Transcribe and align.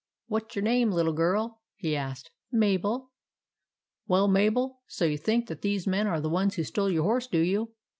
"What 0.29 0.51
's 0.51 0.55
your 0.55 0.63
name, 0.63 0.89
little 0.89 1.13
girl?" 1.13 1.61
he 1.75 1.95
asked." 1.95 2.31
Mabel."" 2.65 3.11
Well, 4.07 4.27
Mabel, 4.27 4.81
so 4.87 5.05
you 5.05 5.19
think 5.19 5.45
that 5.47 5.61
these 5.61 5.85
men 5.85 6.07
are 6.07 6.19
the 6.19 6.27
ones 6.27 6.55
who 6.55 6.63
stole 6.63 6.89
your 6.89 7.03
horse, 7.03 7.27
do 7.27 7.37
you? 7.37 7.73